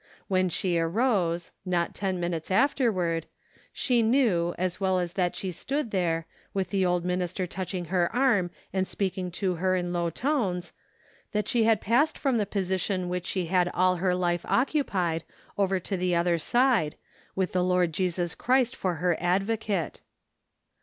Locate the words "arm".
8.11-8.49